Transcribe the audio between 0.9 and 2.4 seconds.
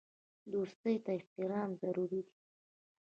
ته احترام ضروري دی.